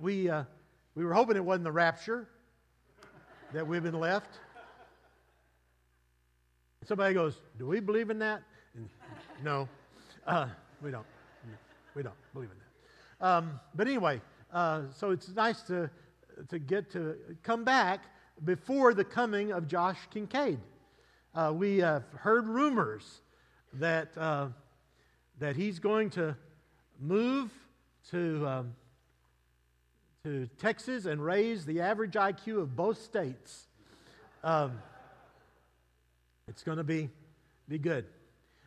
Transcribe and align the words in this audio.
we, 0.00 0.28
uh, 0.28 0.44
we 0.94 1.04
were 1.04 1.14
hoping 1.14 1.36
it 1.36 1.44
wasn't 1.44 1.64
the 1.64 1.72
rapture 1.72 2.28
that 3.52 3.66
we've 3.66 3.82
been 3.82 3.98
left. 3.98 4.38
Somebody 6.84 7.14
goes, 7.14 7.36
Do 7.58 7.66
we 7.66 7.80
believe 7.80 8.10
in 8.10 8.18
that? 8.18 8.42
And, 8.74 8.88
no, 9.44 9.68
uh, 10.26 10.48
we 10.82 10.90
don't. 10.90 11.06
We 11.94 12.02
don't 12.02 12.14
believe 12.32 12.48
in 12.50 12.56
that. 13.20 13.26
Um, 13.26 13.60
but 13.74 13.86
anyway, 13.86 14.20
uh, 14.52 14.82
so 14.94 15.10
it's 15.10 15.28
nice 15.28 15.62
to, 15.62 15.90
to 16.48 16.58
get 16.58 16.90
to 16.92 17.16
come 17.42 17.64
back 17.64 18.04
before 18.44 18.94
the 18.94 19.04
coming 19.04 19.52
of 19.52 19.68
Josh 19.68 19.98
Kincaid. 20.10 20.58
Uh, 21.34 21.52
we 21.54 21.78
have 21.78 22.04
heard 22.16 22.48
rumors 22.48 23.20
that, 23.74 24.16
uh, 24.16 24.48
that 25.38 25.54
he's 25.54 25.78
going 25.78 26.10
to 26.10 26.36
move 26.98 27.50
to, 28.10 28.46
um, 28.46 28.74
to 30.24 30.48
Texas 30.60 31.04
and 31.04 31.20
raise 31.20 31.64
the 31.64 31.80
average 31.80 32.12
IQ 32.12 32.60
of 32.60 32.76
both 32.76 33.02
states. 33.02 33.66
Um, 34.44 34.78
it's 36.46 36.62
going 36.62 36.78
to 36.78 36.84
be, 36.84 37.10
be 37.68 37.80
good. 37.80 38.04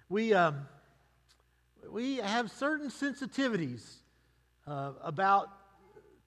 We, 0.09 0.33
um, 0.33 0.67
we 1.89 2.17
have 2.17 2.51
certain 2.51 2.89
sensitivities 2.89 3.81
uh, 4.67 4.91
about 5.01 5.47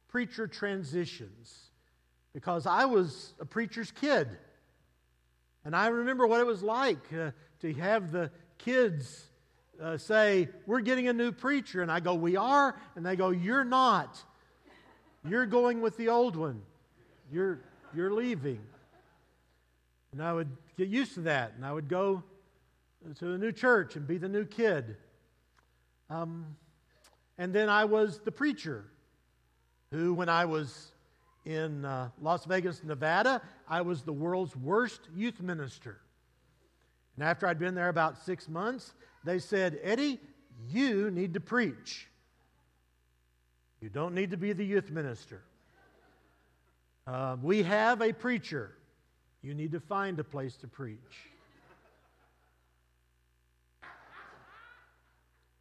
preacher 0.09 0.47
transitions 0.47 1.59
because 2.33 2.67
I 2.67 2.87
was 2.87 3.35
a 3.39 3.45
preacher's 3.45 3.91
kid. 3.91 4.29
And 5.63 5.77
I 5.77 5.89
remember 5.89 6.27
what 6.27 6.41
it 6.41 6.47
was 6.47 6.63
like 6.63 7.13
uh, 7.13 7.33
to 7.61 7.75
have 7.75 8.13
the 8.13 8.31
kids 8.57 9.27
uh, 9.79 9.99
say, 9.99 10.49
We're 10.65 10.81
getting 10.81 11.09
a 11.09 11.13
new 11.13 11.33
preacher. 11.33 11.83
And 11.83 11.93
I 11.93 12.01
go, 12.01 12.15
We 12.15 12.37
are. 12.37 12.75
And 12.97 13.05
they 13.05 13.15
go, 13.15 13.29
You're 13.29 13.65
not. 13.65 14.25
You're 15.29 15.47
going 15.47 15.81
with 15.81 15.97
the 15.97 16.09
old 16.09 16.37
one. 16.37 16.63
You're, 17.31 17.61
you're 17.95 18.13
leaving. 18.13 18.61
And 20.13 20.23
I 20.23 20.33
would 20.33 20.49
get 20.77 20.89
used 20.89 21.15
to 21.15 21.21
that. 21.23 21.53
And 21.57 21.65
I 21.65 21.73
would 21.73 21.89
go 21.89 22.23
to 23.19 23.33
a 23.33 23.39
new 23.39 23.53
church 23.53 23.97
and 23.97 24.07
be 24.07 24.19
the 24.19 24.29
new 24.29 24.45
kid. 24.45 24.97
Um, 26.11 26.57
and 27.37 27.55
then 27.55 27.69
I 27.69 27.85
was 27.85 28.21
the 28.25 28.33
preacher 28.33 28.85
who, 29.91 30.15
when 30.15 30.29
I 30.29 30.47
was 30.47 30.93
in 31.45 31.85
uh, 31.85 32.11
Las 32.21 32.45
Vegas, 32.45 32.83
Nevada, 32.83 33.41
I 33.69 33.83
was 33.83 34.03
the 34.03 34.13
world's 34.13 34.57
worst 34.57 35.01
youth 35.15 35.41
minister. 35.41 35.99
And 37.17 37.25
after 37.25 37.47
I'd 37.47 37.59
been 37.59 37.75
there 37.75 37.89
about 37.89 38.19
six 38.19 38.49
months, 38.49 38.95
they 39.25 39.39
said, 39.39 39.79
Eddie, 39.83 40.21
you 40.69 41.11
need 41.11 41.35
to 41.35 41.41
preach. 41.41 42.09
You 43.81 43.89
don't 43.89 44.15
need 44.15 44.31
to 44.33 44.37
be 44.37 44.53
the 44.53 44.65
youth 44.65 44.91
minister. 44.91 45.43
Uh, 47.07 47.37
we 47.43 47.63
have 47.63 48.03
a 48.03 48.13
preacher. 48.13 48.73
You 49.43 49.55
need 49.55 49.73
to 49.73 49.81
find 49.81 50.19
a 50.19 50.25
place 50.25 50.57
to 50.57 50.67
preach. 50.67 50.99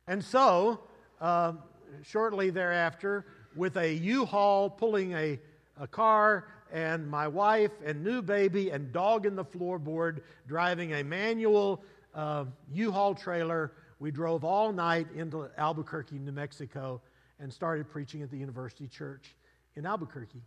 And 0.07 0.23
so, 0.23 0.79
uh, 1.21 1.53
shortly 2.01 2.49
thereafter, 2.49 3.25
with 3.55 3.77
a 3.77 3.93
U 3.93 4.25
Haul 4.25 4.69
pulling 4.69 5.13
a, 5.13 5.39
a 5.79 5.87
car, 5.87 6.47
and 6.71 7.07
my 7.07 7.27
wife 7.27 7.71
and 7.85 8.03
new 8.03 8.21
baby 8.21 8.71
and 8.71 8.91
dog 8.91 9.25
in 9.25 9.35
the 9.35 9.45
floorboard 9.45 10.19
driving 10.47 10.93
a 10.93 11.03
manual 11.03 11.83
uh, 12.13 12.45
U 12.73 12.91
Haul 12.91 13.15
trailer, 13.15 13.71
we 13.99 14.11
drove 14.11 14.43
all 14.43 14.71
night 14.71 15.07
into 15.15 15.49
Albuquerque, 15.57 16.19
New 16.19 16.31
Mexico, 16.31 17.01
and 17.39 17.51
started 17.51 17.89
preaching 17.89 18.21
at 18.21 18.31
the 18.31 18.37
University 18.37 18.87
Church 18.87 19.35
in 19.75 19.85
Albuquerque. 19.85 20.41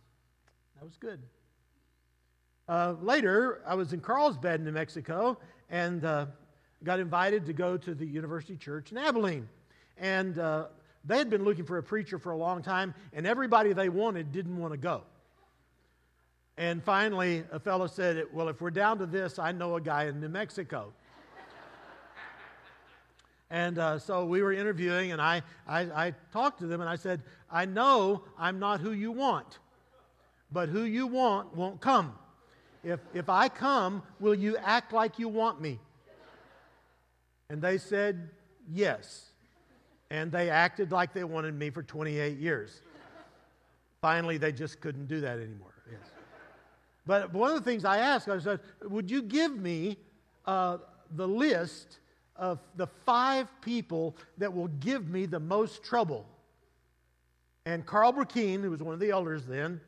That 0.77 0.85
was 0.85 0.97
good. 0.97 1.19
Uh, 2.67 2.95
later, 3.01 3.61
I 3.65 3.75
was 3.75 3.93
in 3.93 3.99
Carlsbad, 3.99 4.61
New 4.61 4.71
Mexico, 4.71 5.37
and 5.69 6.05
uh, 6.05 6.25
got 6.83 6.99
invited 6.99 7.45
to 7.45 7.53
go 7.53 7.77
to 7.77 7.93
the 7.93 8.05
University 8.05 8.55
Church 8.55 8.91
in 8.91 8.97
Abilene. 8.97 9.47
And 9.97 10.37
uh, 10.37 10.65
they 11.05 11.17
had 11.17 11.29
been 11.29 11.43
looking 11.43 11.65
for 11.65 11.77
a 11.77 11.83
preacher 11.83 12.19
for 12.19 12.31
a 12.31 12.37
long 12.37 12.61
time, 12.61 12.93
and 13.13 13.25
everybody 13.25 13.73
they 13.73 13.89
wanted 13.89 14.31
didn't 14.31 14.57
want 14.57 14.73
to 14.73 14.77
go. 14.77 15.03
And 16.57 16.83
finally, 16.83 17.43
a 17.51 17.59
fellow 17.59 17.87
said, 17.87 18.25
Well, 18.33 18.49
if 18.49 18.61
we're 18.61 18.71
down 18.71 18.99
to 18.99 19.05
this, 19.05 19.39
I 19.39 19.51
know 19.51 19.75
a 19.75 19.81
guy 19.81 20.05
in 20.05 20.19
New 20.19 20.29
Mexico. 20.29 20.93
And 23.51 23.79
uh, 23.79 23.99
so 23.99 24.25
we 24.25 24.41
were 24.41 24.53
interviewing, 24.53 25.11
and 25.11 25.21
I, 25.21 25.41
I, 25.67 25.81
I 25.81 26.13
talked 26.31 26.59
to 26.59 26.67
them, 26.67 26.79
and 26.79 26.89
I 26.89 26.95
said, 26.95 27.21
I 27.51 27.65
know 27.65 28.23
I'm 28.39 28.59
not 28.59 28.79
who 28.79 28.93
you 28.93 29.11
want, 29.11 29.59
but 30.53 30.69
who 30.69 30.83
you 30.83 31.05
want 31.05 31.53
won't 31.53 31.81
come. 31.81 32.13
If, 32.81 33.01
if 33.13 33.27
I 33.27 33.49
come, 33.49 34.03
will 34.21 34.33
you 34.33 34.55
act 34.57 34.93
like 34.93 35.19
you 35.19 35.27
want 35.27 35.61
me? 35.61 35.79
And 37.49 37.61
they 37.61 37.77
said, 37.77 38.29
Yes. 38.71 39.27
And 40.09 40.31
they 40.31 40.49
acted 40.49 40.91
like 40.91 41.13
they 41.13 41.23
wanted 41.23 41.53
me 41.53 41.69
for 41.69 41.83
28 41.83 42.37
years. 42.37 42.81
Finally, 44.01 44.37
they 44.37 44.51
just 44.51 44.79
couldn't 44.79 45.07
do 45.07 45.19
that 45.21 45.39
anymore. 45.39 45.73
Yes. 45.89 46.09
But 47.05 47.33
one 47.33 47.49
of 47.49 47.55
the 47.55 47.69
things 47.69 47.83
I 47.85 47.97
asked, 47.97 48.29
I 48.29 48.39
said, 48.39 48.61
Would 48.83 49.11
you 49.11 49.21
give 49.21 49.57
me 49.57 49.97
uh, 50.45 50.77
the 51.15 51.27
list 51.27 51.99
of 52.41 52.59
the 52.75 52.87
five 53.05 53.47
people 53.61 54.17
that 54.39 54.51
will 54.51 54.67
give 54.67 55.07
me 55.07 55.25
the 55.27 55.39
most 55.39 55.83
trouble? 55.83 56.25
And 57.65 57.85
Carl 57.85 58.11
Brecheen, 58.11 58.61
who 58.61 58.71
was 58.71 58.81
one 58.81 58.95
of 58.95 58.99
the 58.99 59.11
elders 59.11 59.45
then, 59.45 59.79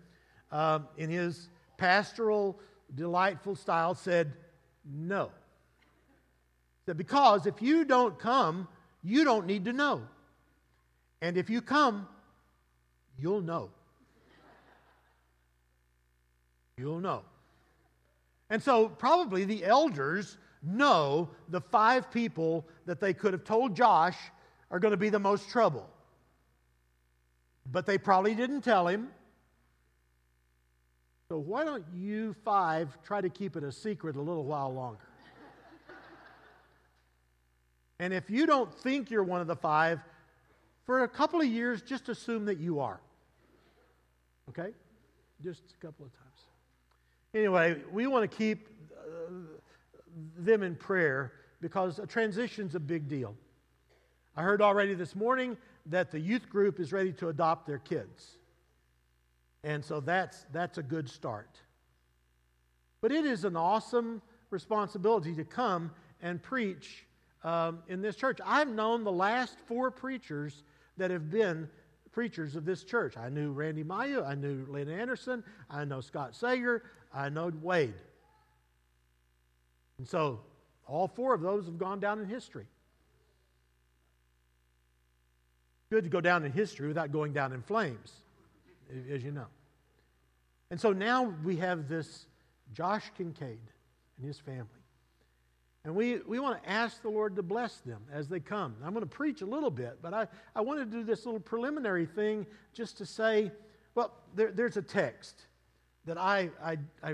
uh, 0.52 0.80
in 0.98 1.10
his 1.10 1.50
pastoral 1.78 2.60
delightful 2.96 3.56
style 3.56 3.96
said, 3.96 4.34
No. 4.86 5.32
Said, 6.86 6.98
because 6.98 7.48
if 7.48 7.62
you 7.62 7.86
don't 7.86 8.20
come, 8.20 8.68
you 9.04 9.24
don't 9.24 9.48
need 9.48 9.66
to 9.66 9.74
know. 9.74 10.04
And 11.22 11.38
if 11.38 11.50
you 11.50 11.62
come, 11.62 12.08
you'll 13.18 13.42
know. 13.42 13.70
You'll 16.78 17.00
know. 17.00 17.22
And 18.50 18.62
so, 18.62 18.90
probably 18.90 19.46
the 19.46 19.64
elders 19.64 20.38
know 20.64 21.30
the 21.50 21.62
five 21.62 22.12
people 22.12 22.68
that 22.86 23.00
they 23.00 23.14
could 23.14 23.34
have 23.34 23.44
told 23.44 23.76
Josh 23.76 24.18
are 24.72 24.80
going 24.80 24.92
to 24.92 24.98
be 24.98 25.10
the 25.10 25.20
most 25.20 25.50
trouble. 25.50 25.90
But 27.72 27.86
they 27.86 27.98
probably 27.98 28.36
didn't 28.36 28.62
tell 28.62 28.88
him. 28.88 29.10
So 31.30 31.38
why 31.38 31.64
don't 31.64 31.86
you 31.94 32.36
five 32.46 32.98
try 33.04 33.22
to 33.22 33.30
keep 33.30 33.56
it 33.56 33.64
a 33.64 33.72
secret 33.72 34.16
a 34.16 34.22
little 34.22 34.44
while 34.44 34.74
longer? 34.74 35.00
and 38.00 38.14
if 38.14 38.30
you 38.30 38.46
don't 38.46 38.74
think 38.74 39.10
you're 39.10 39.24
one 39.24 39.42
of 39.42 39.48
the 39.48 39.56
five, 39.56 40.00
for 40.86 41.04
a 41.04 41.08
couple 41.08 41.40
of 41.40 41.48
years, 41.48 41.82
just 41.82 42.10
assume 42.10 42.46
that 42.46 42.60
you 42.60 42.80
are. 42.80 43.00
Okay? 44.50 44.72
Just 45.44 45.62
a 45.80 45.86
couple 45.86 46.06
of 46.06 46.12
times. 46.12 46.24
Anyway, 47.34 47.78
we 47.92 48.06
want 48.06 48.30
to 48.30 48.38
keep 48.38 48.68
uh, 48.94 49.32
them 50.38 50.64
in 50.64 50.76
prayer 50.76 51.34
because 51.62 52.00
a 52.00 52.08
transition's 52.08 52.76
a 52.76 52.80
big 52.80 53.08
deal. 53.08 53.36
I 54.36 54.42
heard 54.42 54.62
already 54.62 54.94
this 54.94 55.16
morning 55.16 55.58
that 55.88 56.12
the 56.12 56.20
youth 56.20 56.50
group 56.50 56.80
is 56.80 56.92
ready 56.92 57.14
to 57.14 57.30
adopt 57.30 57.68
their 57.68 57.80
kids. 57.80 58.38
And 59.64 59.84
so 59.84 60.00
that's, 60.00 60.46
that's 60.52 60.78
a 60.78 60.84
good 60.84 61.10
start. 61.10 61.60
But 63.02 63.12
it 63.12 63.26
is 63.26 63.46
an 63.46 63.56
awesome 63.56 64.22
responsibility 64.50 65.36
to 65.36 65.44
come 65.44 65.92
and 66.22 66.42
preach 66.42 67.06
um, 67.44 67.80
in 67.88 68.02
this 68.02 68.16
church. 68.16 68.40
I've 68.46 68.70
known 68.70 69.04
the 69.04 69.12
last 69.12 69.58
four 69.68 69.92
preachers 69.92 70.64
that 70.98 71.12
have 71.12 71.30
been 71.30 71.70
preachers 72.12 72.56
of 72.56 72.66
this 72.66 72.84
church. 72.84 73.18
I 73.18 73.30
knew 73.30 73.52
Randy 73.52 73.84
Mayeux, 73.84 74.24
I 74.24 74.36
knew 74.36 74.66
Lynn 74.70 74.90
Anderson, 74.90 75.44
I 75.70 75.84
know 75.84 76.00
Scott 76.00 76.36
Sager, 76.36 76.84
I 77.14 77.30
know 77.30 77.52
Wade. 77.62 77.96
And 80.04 80.10
so 80.10 80.42
all 80.86 81.08
four 81.08 81.34
of 81.34 81.40
those 81.40 81.64
have 81.64 81.78
gone 81.78 82.02
down 82.02 82.20
in 82.20 82.28
history. 82.28 82.66
Good 85.90 86.04
to 86.04 86.10
go 86.10 86.20
down 86.20 86.44
in 86.44 86.52
history 86.52 86.90
without 86.90 87.14
going 87.14 87.32
down 87.32 87.54
in 87.54 87.62
flames 87.62 88.12
as 89.10 89.24
you 89.24 89.32
know. 89.32 89.46
And 90.72 90.82
so 90.82 90.92
now 90.92 91.34
we 91.46 91.56
have 91.56 91.88
this 91.88 92.26
Josh 92.74 93.12
Kincaid 93.18 93.62
and 94.18 94.28
his 94.28 94.38
family. 94.40 94.68
And 95.86 95.96
we, 95.96 96.18
we 96.28 96.38
want 96.38 96.62
to 96.62 96.70
ask 96.70 97.02
the 97.02 97.10
Lord 97.10 97.38
to 97.38 97.42
bless 97.42 97.78
them 97.78 98.02
as 98.12 98.28
they 98.28 98.42
come. 98.42 98.76
I'm 98.84 98.92
going 98.92 99.06
to 99.06 99.10
preach 99.10 99.42
a 99.42 99.46
little 99.46 99.72
bit, 99.72 100.00
but 100.02 100.14
I, 100.14 100.28
I 100.54 100.60
want 100.60 100.80
to 100.80 100.86
do 100.86 101.06
this 101.06 101.26
little 101.26 101.40
preliminary 101.40 102.08
thing 102.08 102.46
just 102.74 102.98
to 102.98 103.06
say, 103.06 103.54
well, 103.96 104.12
there, 104.36 104.52
there's 104.52 104.76
a 104.76 104.82
text 104.82 105.46
that 106.04 106.18
I, 106.18 106.50
I, 106.62 106.78
I 107.02 107.14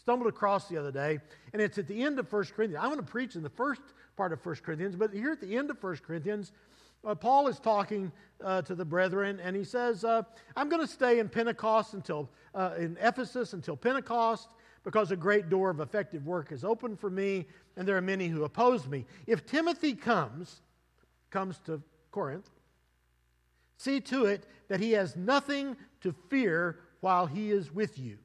stumbled 0.00 0.28
across 0.28 0.68
the 0.68 0.76
other 0.76 0.92
day, 0.92 1.18
and 1.52 1.60
it's 1.60 1.78
at 1.78 1.86
the 1.86 2.02
end 2.02 2.18
of 2.18 2.32
1 2.32 2.44
Corinthians. 2.54 2.82
I'm 2.82 2.90
going 2.90 3.04
to 3.04 3.10
preach 3.10 3.34
in 3.34 3.42
the 3.42 3.50
first 3.50 3.82
part 4.16 4.32
of 4.32 4.44
1 4.44 4.56
Corinthians, 4.56 4.96
but 4.96 5.12
here 5.12 5.32
at 5.32 5.40
the 5.40 5.56
end 5.56 5.70
of 5.70 5.82
1 5.82 5.96
Corinthians, 5.98 6.52
uh, 7.04 7.14
Paul 7.14 7.48
is 7.48 7.58
talking 7.58 8.10
uh, 8.44 8.62
to 8.62 8.74
the 8.74 8.84
brethren, 8.84 9.40
and 9.42 9.54
he 9.54 9.64
says, 9.64 10.04
uh, 10.04 10.22
I'm 10.56 10.68
going 10.68 10.82
to 10.82 10.92
stay 10.92 11.18
in 11.18 11.28
Pentecost 11.28 11.94
until, 11.94 12.28
uh, 12.54 12.74
in 12.78 12.96
Ephesus 13.00 13.52
until 13.52 13.76
Pentecost 13.76 14.48
because 14.84 15.10
a 15.10 15.16
great 15.16 15.48
door 15.48 15.70
of 15.70 15.80
effective 15.80 16.26
work 16.26 16.52
is 16.52 16.64
open 16.64 16.96
for 16.96 17.10
me, 17.10 17.46
and 17.76 17.86
there 17.86 17.96
are 17.96 18.02
many 18.02 18.28
who 18.28 18.44
oppose 18.44 18.86
me. 18.86 19.04
If 19.26 19.46
Timothy 19.46 19.94
comes, 19.94 20.62
comes 21.30 21.58
to 21.66 21.82
Corinth, 22.10 22.48
see 23.76 24.00
to 24.00 24.26
it 24.26 24.46
that 24.68 24.80
he 24.80 24.92
has 24.92 25.14
nothing 25.16 25.76
to 26.00 26.14
fear 26.30 26.78
while 27.00 27.26
he 27.26 27.50
is 27.50 27.72
with 27.72 27.98
you, 27.98 28.18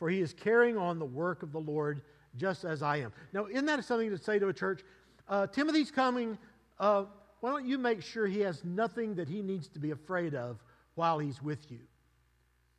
for 0.00 0.08
he 0.08 0.20
is 0.20 0.32
carrying 0.32 0.76
on 0.76 0.98
the 0.98 1.04
work 1.04 1.44
of 1.44 1.52
the 1.52 1.60
Lord 1.60 2.00
just 2.36 2.64
as 2.64 2.82
I 2.82 2.96
am. 2.96 3.12
Now, 3.32 3.46
isn't 3.46 3.66
that 3.66 3.84
something 3.84 4.10
to 4.10 4.18
say 4.18 4.38
to 4.38 4.48
a 4.48 4.52
church? 4.52 4.82
Uh, 5.28 5.46
Timothy's 5.46 5.90
coming. 5.90 6.38
Uh, 6.78 7.04
why 7.40 7.50
don't 7.50 7.66
you 7.66 7.76
make 7.78 8.02
sure 8.02 8.26
he 8.26 8.40
has 8.40 8.64
nothing 8.64 9.14
that 9.16 9.28
he 9.28 9.42
needs 9.42 9.68
to 9.68 9.78
be 9.78 9.90
afraid 9.90 10.34
of 10.34 10.58
while 10.94 11.18
he's 11.18 11.42
with 11.42 11.70
you? 11.70 11.80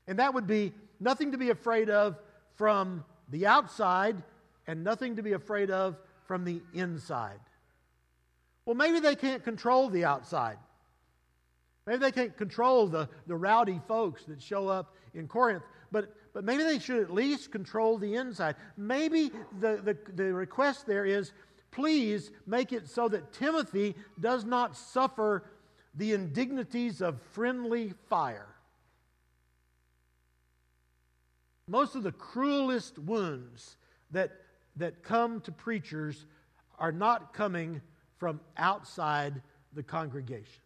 And 0.07 0.17
that 0.19 0.33
would 0.33 0.47
be 0.47 0.73
nothing 0.99 1.31
to 1.31 1.37
be 1.37 1.51
afraid 1.51 1.89
of 1.91 2.17
from 2.55 3.05
the 3.29 3.45
outside 3.45 4.21
and 4.65 4.83
nothing 4.83 5.15
to 5.15 5.21
be 5.21 5.33
afraid 5.33 5.69
of 5.69 5.97
from 6.25 6.43
the 6.43 6.61
inside. 6.73 7.39
Well, 8.65 8.75
maybe 8.75 8.99
they 8.99 9.15
can't 9.15 9.43
control 9.43 9.89
the 9.89 10.05
outside. 10.05 10.57
Maybe 11.85 11.99
they 11.99 12.11
can't 12.11 12.35
control 12.35 12.87
the, 12.87 13.09
the 13.27 13.35
rowdy 13.35 13.79
folks 13.87 14.23
that 14.25 14.41
show 14.41 14.67
up 14.67 14.95
in 15.13 15.27
Corinth, 15.27 15.63
but, 15.91 16.15
but 16.33 16.43
maybe 16.43 16.63
they 16.63 16.79
should 16.79 17.01
at 17.01 17.13
least 17.13 17.51
control 17.51 17.97
the 17.97 18.15
inside. 18.15 18.55
Maybe 18.77 19.31
the, 19.59 19.81
the, 19.83 19.97
the 20.15 20.33
request 20.33 20.85
there 20.85 21.05
is 21.05 21.33
please 21.71 22.31
make 22.45 22.73
it 22.73 22.87
so 22.87 23.07
that 23.09 23.33
Timothy 23.33 23.95
does 24.19 24.45
not 24.45 24.75
suffer 24.75 25.43
the 25.95 26.13
indignities 26.13 27.01
of 27.01 27.21
friendly 27.31 27.93
fire. 28.09 28.47
Most 31.67 31.95
of 31.95 32.03
the 32.03 32.11
cruelest 32.11 32.99
wounds 32.99 33.77
that, 34.11 34.31
that 34.75 35.03
come 35.03 35.39
to 35.41 35.51
preachers 35.51 36.25
are 36.77 36.91
not 36.91 37.33
coming 37.33 37.81
from 38.17 38.41
outside 38.57 39.41
the 39.73 39.83
congregation. 39.83 40.61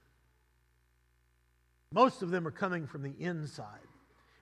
Most 1.91 2.21
of 2.21 2.31
them 2.31 2.47
are 2.47 2.51
coming 2.51 2.87
from 2.87 3.03
the 3.03 3.13
inside. 3.19 3.84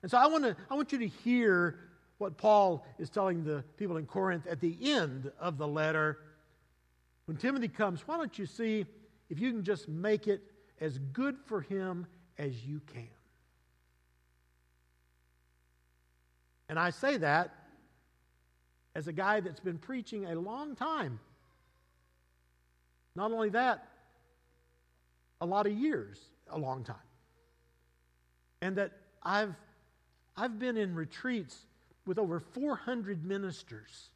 And 0.04 0.10
so 0.10 0.18
I, 0.18 0.26
want 0.26 0.44
to, 0.44 0.54
I 0.70 0.74
want 0.74 0.92
you 0.92 0.98
to 0.98 1.06
hear 1.06 1.78
what 2.18 2.36
Paul 2.36 2.84
is 2.98 3.08
telling 3.08 3.42
the 3.42 3.64
people 3.78 3.96
in 3.96 4.04
Corinth 4.04 4.46
at 4.46 4.60
the 4.60 4.76
end 4.82 5.32
of 5.40 5.56
the 5.56 5.66
letter 5.66 6.18
when 7.24 7.38
Timothy 7.38 7.68
comes, 7.68 8.06
why 8.06 8.18
don't 8.18 8.38
you 8.38 8.44
see 8.44 8.84
if 9.30 9.40
you 9.40 9.50
can 9.50 9.64
just 9.64 9.88
make 9.88 10.28
it 10.28 10.42
as 10.78 10.98
good 11.14 11.38
for 11.46 11.62
him 11.62 12.06
as 12.36 12.66
you 12.66 12.82
can? 12.92 13.08
And 16.68 16.78
I 16.78 16.90
say 16.90 17.16
that 17.16 17.54
as 18.94 19.08
a 19.08 19.12
guy 19.12 19.40
that's 19.40 19.60
been 19.60 19.78
preaching 19.78 20.26
a 20.26 20.34
long 20.34 20.76
time. 20.76 21.18
Not 23.16 23.32
only 23.32 23.48
that, 23.48 23.88
a 25.40 25.46
lot 25.46 25.66
of 25.66 25.72
years, 25.72 26.20
a 26.50 26.58
long 26.58 26.84
time. 26.84 26.96
And 28.60 28.76
that 28.76 28.92
I've, 29.22 29.54
I've 30.36 30.58
been 30.58 30.76
in 30.76 30.94
retreats 30.94 31.56
with 32.06 32.18
over 32.18 32.40
400 32.40 33.24
ministers 33.24 34.10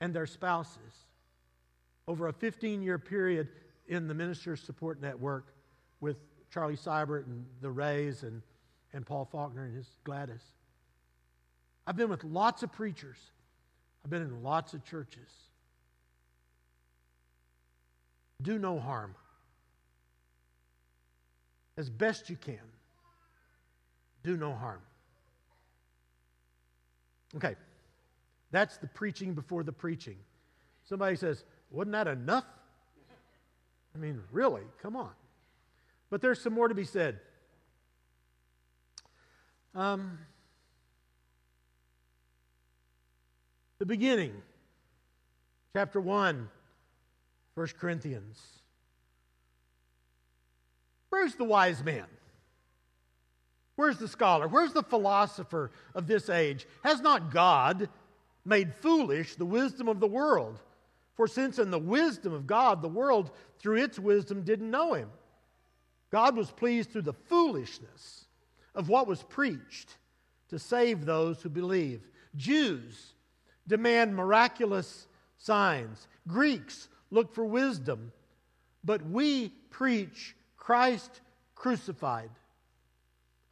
and 0.00 0.14
their 0.14 0.26
spouses 0.26 1.06
over 2.08 2.28
a 2.28 2.32
15 2.32 2.82
year 2.82 2.98
period 2.98 3.48
in 3.86 4.08
the 4.08 4.14
Ministers 4.14 4.60
Support 4.60 5.00
Network 5.00 5.54
with 6.00 6.18
Charlie 6.52 6.76
Siburt 6.76 7.26
and 7.26 7.44
the 7.60 7.70
Rays 7.70 8.22
and, 8.22 8.42
and 8.92 9.04
Paul 9.04 9.24
Faulkner 9.24 9.64
and 9.64 9.76
his 9.76 9.88
Gladys. 10.04 10.42
I've 11.86 11.96
been 11.96 12.08
with 12.08 12.24
lots 12.24 12.62
of 12.62 12.72
preachers, 12.72 13.18
I've 14.04 14.10
been 14.10 14.22
in 14.22 14.42
lots 14.42 14.74
of 14.74 14.84
churches. 14.84 15.30
Do 18.40 18.58
no 18.58 18.78
harm 18.78 19.14
as 21.76 21.88
best 21.88 22.28
you 22.28 22.36
can. 22.36 22.58
Do 24.22 24.36
no 24.36 24.52
harm. 24.52 24.80
Okay, 27.36 27.56
that's 28.50 28.76
the 28.76 28.86
preaching 28.86 29.34
before 29.34 29.62
the 29.62 29.72
preaching. 29.72 30.16
Somebody 30.84 31.16
says, 31.16 31.44
wasn't 31.70 31.92
that 31.92 32.08
enough? 32.08 32.44
I 33.94 33.98
mean, 33.98 34.22
really, 34.30 34.62
come 34.82 34.96
on. 34.96 35.10
But 36.10 36.20
there's 36.20 36.40
some 36.40 36.52
more 36.52 36.68
to 36.68 36.74
be 36.74 36.84
said. 36.84 37.20
Um, 39.74 40.18
the 43.78 43.86
beginning, 43.86 44.34
chapter 45.72 46.00
1, 46.00 46.48
1 47.54 47.66
Corinthians. 47.78 48.40
Where's 51.08 51.34
the 51.34 51.44
wise 51.44 51.82
man? 51.82 52.06
Where's 53.76 53.98
the 53.98 54.08
scholar? 54.08 54.48
Where's 54.48 54.72
the 54.72 54.82
philosopher 54.82 55.70
of 55.94 56.06
this 56.06 56.28
age? 56.28 56.66
Has 56.84 57.00
not 57.00 57.32
God 57.32 57.88
made 58.44 58.74
foolish 58.74 59.36
the 59.36 59.46
wisdom 59.46 59.88
of 59.88 60.00
the 60.00 60.06
world? 60.06 60.60
For 61.14 61.26
since 61.26 61.58
in 61.58 61.70
the 61.70 61.78
wisdom 61.78 62.32
of 62.32 62.46
God, 62.46 62.82
the 62.82 62.88
world 62.88 63.30
through 63.58 63.76
its 63.76 63.98
wisdom 63.98 64.42
didn't 64.42 64.70
know 64.70 64.94
him, 64.94 65.10
God 66.10 66.36
was 66.36 66.50
pleased 66.50 66.90
through 66.90 67.02
the 67.02 67.12
foolishness 67.12 68.26
of 68.74 68.88
what 68.88 69.06
was 69.06 69.22
preached 69.22 69.96
to 70.48 70.58
save 70.58 71.04
those 71.04 71.42
who 71.42 71.48
believe. 71.48 72.02
Jews 72.36 73.14
demand 73.66 74.14
miraculous 74.14 75.06
signs, 75.38 76.08
Greeks 76.26 76.88
look 77.10 77.34
for 77.34 77.44
wisdom, 77.44 78.12
but 78.84 79.04
we 79.06 79.50
preach 79.70 80.34
Christ 80.56 81.20
crucified, 81.54 82.30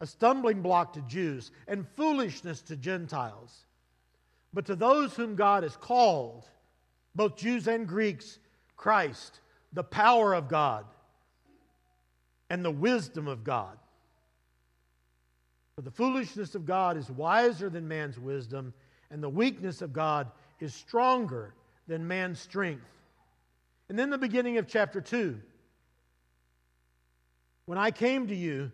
a 0.01 0.07
stumbling 0.07 0.63
block 0.63 0.95
to 0.95 1.01
Jews 1.03 1.51
and 1.69 1.87
foolishness 1.97 2.63
to 2.63 2.77
Gentiles. 2.77 3.67
But 4.53 4.67
to 4.67 4.75
those 4.75 5.15
whom 5.15 5.37
God 5.37 5.63
has 5.63 5.77
called, 5.77 6.45
both 7.15 7.37
Jews 7.37 7.69
and 7.69 7.87
Greeks, 7.87 8.39
Christ, 8.77 9.41
the 9.73 9.85
power 9.85 10.35
of 10.35 10.49
God, 10.49 10.87
and 12.49 12.65
the 12.65 12.71
wisdom 12.71 13.29
of 13.29 13.45
God. 13.45 13.77
For 15.77 15.83
the 15.83 15.91
foolishness 15.91 16.55
of 16.55 16.67
God 16.67 16.97
is 16.97 17.09
wiser 17.11 17.71
than 17.71 17.87
man's 17.87 18.19
wisdom, 18.19 18.75
and 19.11 19.23
the 19.23 19.29
weakness 19.29 19.83
of 19.83 19.93
God 19.93 20.31
is 20.59 20.75
stronger 20.75 21.55
than 21.87 22.07
man's 22.07 22.41
strength. 22.41 22.85
And 23.89 23.99
then 23.99 24.11
the 24.11 24.19
beginning 24.19 24.59
of 24.59 24.67
chapter 24.67 25.01
2. 25.01 25.41
When 27.67 27.79
I 27.79 27.91
came 27.91 28.27
to 28.29 28.35
you, 28.35 28.73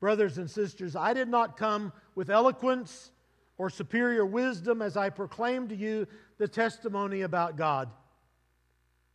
brothers 0.00 0.38
and 0.38 0.50
sisters, 0.50 0.96
I 0.96 1.12
did 1.12 1.28
not 1.28 1.56
come 1.56 1.92
with 2.14 2.30
eloquence 2.30 3.10
or 3.58 3.70
superior 3.70 4.24
wisdom 4.24 4.80
as 4.82 4.96
I 4.96 5.10
proclaimed 5.10 5.68
to 5.68 5.76
you 5.76 6.06
the 6.38 6.48
testimony 6.48 7.20
about 7.20 7.56
God. 7.56 7.90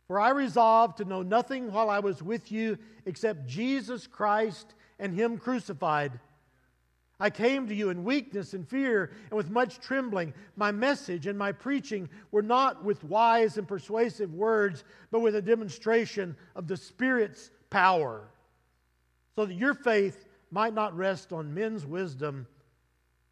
For 0.06 0.20
I 0.20 0.30
resolved 0.30 0.98
to 0.98 1.04
know 1.04 1.22
nothing 1.22 1.72
while 1.72 1.90
I 1.90 1.98
was 1.98 2.22
with 2.22 2.52
you 2.52 2.78
except 3.04 3.46
Jesus 3.46 4.06
Christ 4.06 4.74
and 5.00 5.12
Him 5.12 5.36
crucified. 5.36 6.20
I 7.18 7.30
came 7.30 7.66
to 7.66 7.74
you 7.74 7.88
in 7.88 8.04
weakness 8.04 8.52
and 8.52 8.68
fear 8.68 9.10
and 9.30 9.36
with 9.36 9.50
much 9.50 9.80
trembling. 9.80 10.34
My 10.54 10.70
message 10.70 11.26
and 11.26 11.38
my 11.38 11.50
preaching 11.50 12.08
were 12.30 12.42
not 12.42 12.84
with 12.84 13.02
wise 13.04 13.56
and 13.56 13.66
persuasive 13.66 14.34
words, 14.34 14.84
but 15.10 15.20
with 15.20 15.34
a 15.34 15.42
demonstration 15.42 16.36
of 16.54 16.68
the 16.68 16.76
Spirit's 16.76 17.50
power, 17.70 18.28
so 19.34 19.46
that 19.46 19.54
your 19.54 19.74
faith 19.74 20.25
might 20.50 20.74
not 20.74 20.96
rest 20.96 21.32
on 21.32 21.54
men's 21.54 21.84
wisdom, 21.84 22.46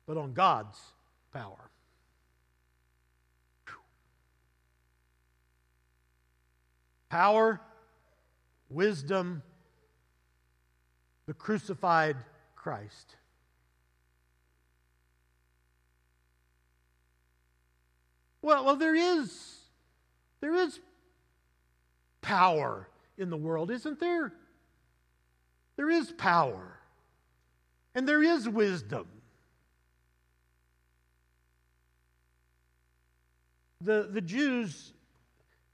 but 0.07 0.17
on 0.17 0.33
God's 0.33 0.79
power. 1.33 1.71
power, 7.15 7.61
wisdom, 8.69 9.41
the 11.27 11.33
crucified 11.33 12.17
Christ. 12.57 13.15
Well, 18.43 18.65
well, 18.65 18.75
there 18.75 18.97
is 18.97 19.61
there 20.41 20.55
is 20.55 20.81
power 22.21 22.89
in 23.17 23.31
the 23.31 23.37
world, 23.37 23.71
isn't 23.71 24.01
there? 24.01 24.33
There 25.77 25.91
is 25.91 26.11
power. 26.11 26.81
And 27.95 28.09
there 28.09 28.23
is 28.23 28.49
wisdom. 28.49 29.07
The, 33.81 34.09
the 34.11 34.21
Jews 34.21 34.93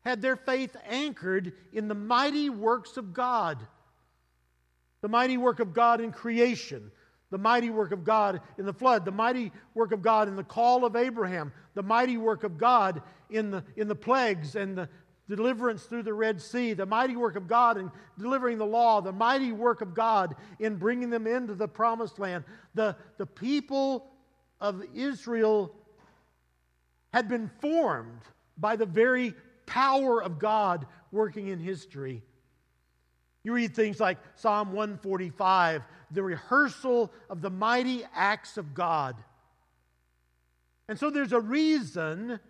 had 0.01 0.21
their 0.21 0.37
faith 0.37 0.77
anchored 0.87 1.53
in 1.73 1.89
the 1.89 1.95
mighty 1.95 2.51
works 2.51 2.97
of 2.97 3.13
God. 3.13 3.59
the 5.01 5.09
mighty 5.09 5.37
work 5.37 5.61
of 5.61 5.73
God 5.73 6.01
in 6.01 6.13
creation, 6.13 6.91
the 7.31 7.39
mighty 7.39 7.71
work 7.71 7.93
of 7.93 8.05
God 8.05 8.41
in 8.59 8.67
the 8.67 8.73
flood, 8.73 9.05
the 9.05 9.13
mighty 9.13 9.53
work 9.75 9.93
of 9.93 10.03
God 10.03 10.29
in 10.29 10.37
the 10.37 10.45
call 10.45 10.85
of 10.85 10.97
Abraham, 10.97 11.53
the 11.75 11.83
mighty 11.83 12.17
work 12.17 12.45
of 12.45 12.59
God 12.59 13.03
in 13.31 13.51
the, 13.51 13.65
in 13.77 13.89
the 13.89 13.95
plagues 13.95 14.57
and 14.57 14.77
the 14.77 14.89
deliverance 15.37 15.85
through 15.85 16.03
the 16.03 16.13
Red 16.13 16.41
Sea, 16.41 16.73
the 16.73 16.87
mighty 16.87 17.17
work 17.17 17.37
of 17.37 17.47
God 17.47 17.79
in 17.79 17.91
delivering 18.19 18.59
the 18.59 18.67
law, 18.67 19.01
the 19.01 19.13
mighty 19.13 19.53
work 19.53 19.81
of 19.81 19.95
God 19.95 20.35
in 20.59 20.77
bringing 20.77 21.11
them 21.11 21.27
into 21.27 21.55
the 21.55 21.69
promised 21.69 22.19
land. 22.19 22.45
The, 22.75 22.97
the 23.17 23.27
people 23.27 24.11
of 24.61 24.83
Israel 24.95 25.73
had 27.13 27.29
been 27.29 27.51
formed 27.61 28.21
by 28.59 28.77
the 28.77 28.87
very 28.87 29.35
power 29.67 30.23
of 30.23 30.39
God 30.39 30.87
working 31.13 31.49
in 31.49 31.59
history. 31.59 32.23
You 33.43 33.53
read 33.53 33.75
things 33.75 34.01
like 34.01 34.19
Psalm 34.35 34.73
145, 34.73 35.83
the 36.11 36.23
rehearsal 36.23 37.13
of 37.31 37.41
the 37.41 37.51
mighty 37.51 38.05
acts 38.15 38.59
of 38.59 38.75
God. 38.75 39.17
And 40.89 40.99
so 40.99 41.09
there's 41.09 41.33
a 41.33 41.41
reason 41.41 42.41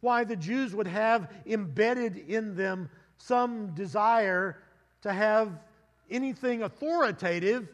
why 0.00 0.24
the 0.24 0.36
Jews 0.36 0.74
would 0.74 0.86
have 0.86 1.32
embedded 1.46 2.16
in 2.16 2.54
them 2.54 2.90
some 3.18 3.74
desire 3.74 4.62
to 5.02 5.12
have 5.12 5.58
anything 6.10 6.62
authoritative 6.62 7.68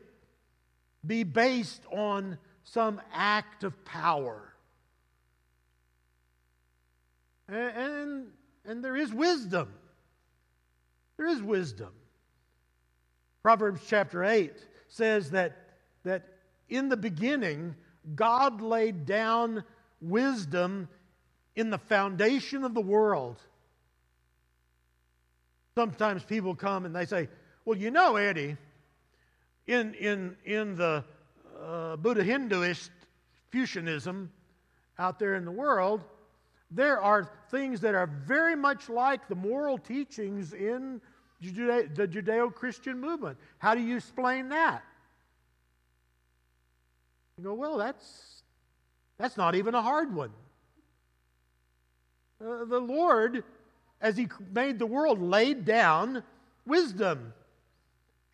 be 1.07 1.23
based 1.23 1.83
on 1.93 2.39
some 2.65 3.01
act 3.13 3.65
of 3.65 3.85
power. 3.85 4.55
And, 7.49 7.77
and, 7.77 8.27
and 8.65 8.85
there 8.85 8.97
is 8.97 9.13
wisdom. 9.13 9.69
There 11.17 11.27
is 11.27 11.43
wisdom. 11.43 11.93
Proverbs 13.43 13.83
chapter 13.87 14.25
8 14.25 14.53
says 14.89 15.31
that, 15.33 15.57
that 16.05 16.27
in 16.71 16.89
the 16.89 16.97
beginning, 16.97 17.75
God 18.15 18.63
laid 18.63 19.05
down 19.05 19.65
wisdom 20.01 20.89
in 21.57 21.71
the 21.71 21.79
foundation 21.79 22.65
of 22.65 22.75
the 22.75 22.81
world. 22.81 23.41
Sometimes 25.75 26.23
people 26.25 26.55
come 26.55 26.85
and 26.85 26.95
they 26.95 27.07
say, 27.07 27.29
Well, 27.65 27.79
you 27.79 27.91
know, 27.91 28.17
Eddie, 28.17 28.57
in, 29.67 29.95
in, 29.95 30.37
in 30.45 30.77
the 30.77 31.05
uh, 31.63 31.97
Buddha 31.97 32.23
Hinduist 32.25 32.91
fusionism 33.53 34.29
out 34.99 35.19
there 35.19 35.35
in 35.35 35.45
the 35.45 35.53
world, 35.53 36.05
there 36.71 37.01
are 37.01 37.31
things 37.51 37.81
that 37.81 37.95
are 37.95 38.07
very 38.07 38.57
much 38.57 38.89
like 38.89 39.29
the 39.29 39.35
moral 39.35 39.79
teachings 39.79 40.53
in 40.53 41.01
the 41.41 42.09
Judeo 42.09 42.53
Christian 42.53 43.01
movement. 43.01 43.39
How 43.59 43.75
do 43.75 43.81
you 43.81 43.97
explain 43.97 44.49
that? 44.49 44.83
You 47.37 47.45
go, 47.45 47.55
well, 47.55 47.77
that's, 47.77 48.43
that's 49.19 49.37
not 49.37 49.55
even 49.55 49.75
a 49.75 49.83
hard 49.83 50.15
one. 50.15 50.31
Uh, 52.45 52.65
the 52.65 52.81
Lord, 52.81 53.45
as 54.01 54.17
He 54.17 54.29
made 54.53 54.79
the 54.79 54.87
world, 54.87 55.21
laid 55.21 55.65
down 55.65 56.23
wisdom. 56.67 57.33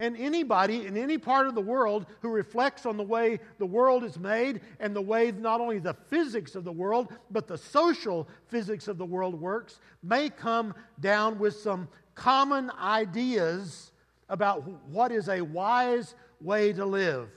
And 0.01 0.17
anybody 0.17 0.87
in 0.87 0.97
any 0.97 1.19
part 1.19 1.47
of 1.47 1.55
the 1.55 1.61
world 1.61 2.07
who 2.23 2.31
reflects 2.31 2.87
on 2.87 2.97
the 2.97 3.05
way 3.05 3.39
the 3.59 3.67
world 3.67 4.03
is 4.03 4.19
made 4.19 4.63
and 4.81 4.97
the 4.97 5.03
way 5.03 5.31
not 5.31 5.61
only 5.61 5.79
the 5.79 5.95
physics 6.09 6.55
of 6.55 6.65
the 6.65 6.73
world, 6.73 7.13
but 7.31 7.47
the 7.47 7.59
social 7.59 8.27
physics 8.49 8.89
of 8.89 8.97
the 8.97 9.05
world 9.05 9.39
works, 9.39 9.79
may 10.03 10.31
come 10.31 10.75
down 11.01 11.39
with 11.39 11.55
some 11.55 11.87
common 12.15 12.71
ideas 12.81 13.93
about 14.31 14.67
what 14.89 15.13
is 15.13 15.29
a 15.29 15.43
wise 15.43 16.15
way 16.41 16.73
to 16.73 16.87
live. 16.87 17.29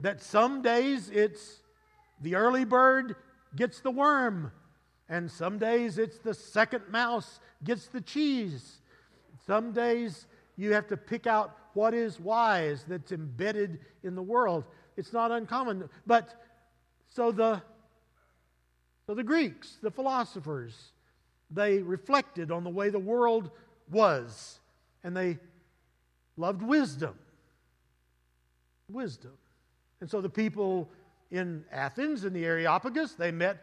That 0.00 0.20
some 0.20 0.62
days 0.62 1.10
it's 1.10 1.60
the 2.20 2.34
early 2.34 2.64
bird 2.64 3.14
gets 3.54 3.80
the 3.80 3.90
worm, 3.92 4.50
and 5.08 5.30
some 5.30 5.58
days 5.58 5.98
it's 5.98 6.18
the 6.18 6.34
second 6.34 6.84
mouse 6.90 7.40
gets 7.62 7.88
the 7.88 8.00
cheese. 8.00 8.78
Some 9.46 9.72
days 9.72 10.26
you 10.56 10.72
have 10.72 10.86
to 10.88 10.96
pick 10.96 11.26
out 11.26 11.56
what 11.74 11.92
is 11.92 12.18
wise 12.18 12.84
that's 12.86 13.12
embedded 13.12 13.80
in 14.02 14.14
the 14.14 14.22
world. 14.22 14.64
It's 14.96 15.12
not 15.12 15.30
uncommon. 15.30 15.88
But 16.06 16.34
so 17.08 17.32
the 17.32 17.62
so 19.06 19.14
the 19.14 19.22
Greeks, 19.22 19.76
the 19.82 19.90
philosophers, 19.90 20.92
they 21.50 21.78
reflected 21.78 22.50
on 22.50 22.64
the 22.64 22.70
way 22.70 22.88
the 22.88 22.98
world 22.98 23.50
was, 23.90 24.60
and 25.02 25.14
they 25.14 25.38
loved 26.38 26.62
wisdom. 26.62 27.14
Wisdom. 28.90 29.32
And 30.00 30.08
so 30.08 30.22
the 30.22 30.30
people 30.30 30.88
in 31.30 31.64
Athens, 31.70 32.24
in 32.24 32.32
the 32.32 32.44
Areopagus, 32.46 33.12
they 33.12 33.30
met 33.30 33.62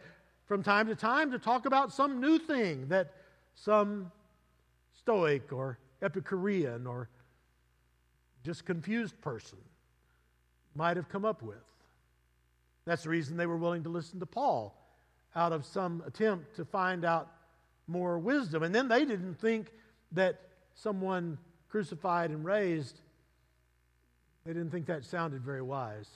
from 0.51 0.63
time 0.63 0.85
to 0.85 0.95
time 0.95 1.31
to 1.31 1.39
talk 1.39 1.65
about 1.65 1.93
some 1.93 2.19
new 2.19 2.37
thing 2.37 2.85
that 2.89 3.13
some 3.55 4.11
Stoic 4.91 5.53
or 5.53 5.79
Epicurean 6.01 6.85
or 6.85 7.07
just 8.43 8.65
confused 8.65 9.21
person 9.21 9.59
might 10.75 10.97
have 10.97 11.07
come 11.07 11.23
up 11.23 11.41
with. 11.41 11.63
That's 12.83 13.03
the 13.03 13.09
reason 13.11 13.37
they 13.37 13.45
were 13.45 13.55
willing 13.55 13.83
to 13.83 13.89
listen 13.89 14.19
to 14.19 14.25
Paul 14.25 14.75
out 15.37 15.53
of 15.53 15.65
some 15.65 16.03
attempt 16.05 16.53
to 16.57 16.65
find 16.65 17.05
out 17.05 17.31
more 17.87 18.19
wisdom. 18.19 18.61
And 18.63 18.75
then 18.75 18.89
they 18.89 19.05
didn't 19.05 19.35
think 19.35 19.71
that 20.11 20.41
someone 20.75 21.37
crucified 21.69 22.29
and 22.29 22.43
raised, 22.43 22.99
they 24.45 24.51
didn't 24.51 24.71
think 24.71 24.85
that 24.87 25.05
sounded 25.05 25.43
very 25.43 25.61
wise. 25.61 26.09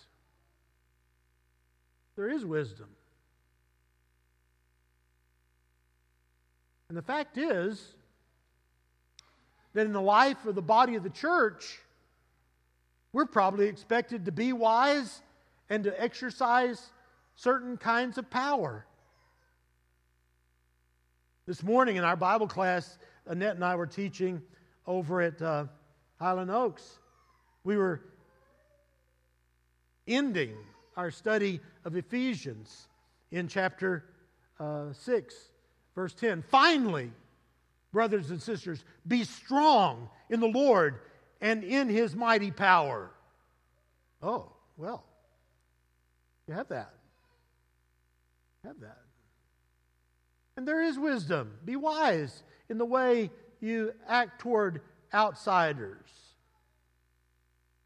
There 2.17 2.27
is 2.27 2.43
wisdom. 2.43 2.89
And 6.95 7.03
the 7.03 7.07
fact 7.07 7.37
is 7.37 7.93
that 9.73 9.85
in 9.85 9.91
the 9.91 9.99
life 9.99 10.45
of 10.45 10.55
the 10.55 10.61
body 10.61 10.95
of 10.95 11.03
the 11.03 11.09
church, 11.09 11.77
we're 13.11 13.25
probably 13.25 13.67
expected 13.67 14.23
to 14.23 14.31
be 14.31 14.53
wise 14.53 15.21
and 15.69 15.83
to 15.83 16.01
exercise 16.01 16.93
certain 17.35 17.75
kinds 17.75 18.17
of 18.17 18.29
power. 18.29 18.85
This 21.45 21.63
morning 21.63 21.97
in 21.97 22.05
our 22.05 22.15
Bible 22.15 22.47
class, 22.47 22.97
Annette 23.25 23.55
and 23.55 23.65
I 23.65 23.75
were 23.75 23.87
teaching 23.87 24.41
over 24.87 25.19
at 25.19 25.41
uh, 25.41 25.65
Highland 26.17 26.49
Oaks. 26.49 26.99
We 27.65 27.75
were 27.75 28.03
ending 30.07 30.53
our 30.95 31.11
study 31.11 31.59
of 31.83 31.97
Ephesians 31.97 32.87
in 33.31 33.49
chapter 33.49 34.05
uh, 34.61 34.93
6, 34.93 35.35
verse 35.95 36.13
10. 36.13 36.43
Finally, 36.43 37.11
brothers 37.91 38.29
and 38.29 38.41
sisters, 38.41 38.83
be 39.07 39.23
strong 39.23 40.09
in 40.29 40.39
the 40.39 40.47
Lord 40.47 40.99
and 41.41 41.63
in 41.63 41.89
his 41.89 42.15
mighty 42.15 42.51
power. 42.51 43.11
Oh, 44.21 44.51
well, 44.77 45.03
you 46.47 46.53
have 46.53 46.67
that. 46.69 46.93
You 48.63 48.69
have 48.69 48.79
that. 48.81 48.99
And 50.57 50.67
there 50.67 50.81
is 50.81 50.97
wisdom. 50.97 51.53
Be 51.65 51.75
wise 51.75 52.43
in 52.69 52.77
the 52.77 52.85
way 52.85 53.29
you 53.59 53.93
act 54.07 54.39
toward 54.39 54.81
outsiders. 55.13 56.09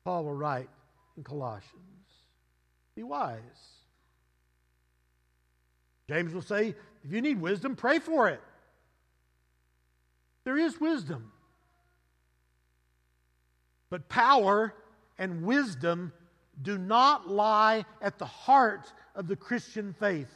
Paul 0.03 0.25
will 0.25 0.33
write 0.33 0.69
in 1.17 1.23
Colossians. 1.23 1.73
Be 2.95 3.03
wise. 3.03 3.39
James 6.07 6.33
will 6.33 6.41
say, 6.41 6.75
if 7.03 7.11
you 7.11 7.21
need 7.21 7.39
wisdom, 7.39 7.75
pray 7.75 7.99
for 7.99 8.27
it. 8.29 8.41
There 10.43 10.57
is 10.57 10.79
wisdom. 10.79 11.31
But 13.89 14.09
power 14.09 14.73
and 15.17 15.43
wisdom 15.43 16.13
do 16.61 16.77
not 16.77 17.29
lie 17.29 17.85
at 18.01 18.17
the 18.17 18.25
heart 18.25 18.91
of 19.15 19.27
the 19.27 19.35
Christian 19.35 19.93
faith. 19.93 20.29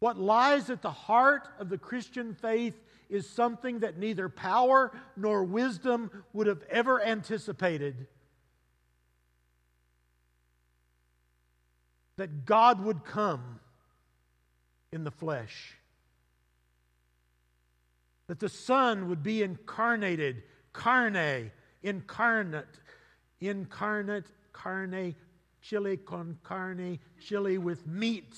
What 0.00 0.16
lies 0.16 0.70
at 0.70 0.82
the 0.82 0.90
heart 0.90 1.48
of 1.58 1.68
the 1.68 1.78
Christian 1.78 2.34
faith 2.34 2.74
is 3.10 3.28
something 3.28 3.80
that 3.80 3.98
neither 3.98 4.28
power 4.28 4.92
nor 5.16 5.42
wisdom 5.42 6.10
would 6.32 6.46
have 6.46 6.62
ever 6.70 7.02
anticipated. 7.02 8.06
That 12.18 12.44
God 12.44 12.84
would 12.84 13.04
come 13.04 13.58
in 14.92 15.04
the 15.04 15.10
flesh. 15.10 15.74
That 18.26 18.38
the 18.38 18.50
Son 18.50 19.08
would 19.08 19.22
be 19.22 19.42
incarnated, 19.42 20.42
carne, 20.74 21.50
incarnate, 21.82 22.66
incarnate, 23.40 24.26
carne, 24.52 25.14
chili 25.62 25.96
con 25.96 26.38
carne, 26.44 26.98
chili 27.18 27.56
with 27.56 27.86
meat 27.86 28.36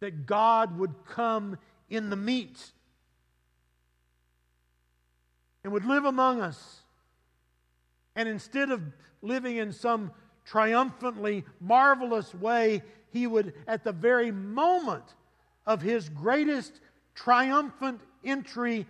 that 0.00 0.26
God 0.26 0.78
would 0.78 0.94
come 1.06 1.58
in 1.88 2.10
the 2.10 2.16
meat. 2.16 2.72
and 5.66 5.72
would 5.72 5.84
live 5.84 6.04
among 6.04 6.40
us. 6.40 6.82
And 8.14 8.28
instead 8.28 8.70
of 8.70 8.80
living 9.20 9.56
in 9.56 9.72
some 9.72 10.12
triumphantly 10.46 11.44
marvelous 11.60 12.34
way, 12.34 12.82
he 13.10 13.26
would, 13.26 13.52
at 13.66 13.84
the 13.84 13.92
very 13.92 14.30
moment 14.30 15.14
of 15.66 15.82
his 15.82 16.08
greatest 16.08 16.80
triumphant 17.14 18.00
entry 18.24 18.86